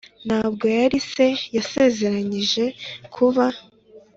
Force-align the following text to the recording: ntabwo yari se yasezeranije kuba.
ntabwo 0.27 0.65
yari 0.77 0.97
se 1.11 1.25
yasezeranije 1.55 2.63
kuba. 3.15 3.45